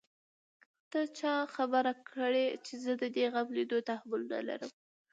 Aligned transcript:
ته 0.91 0.99
چا 1.19 1.35
خبره 1.55 1.93
کړې 2.13 2.45
چې 2.65 2.73
زه 2.83 2.91
د 3.01 3.03
دې 3.15 3.25
غم 3.33 3.47
ليدو 3.57 3.79
تحمل 3.89 4.21
لرم. 4.49 4.71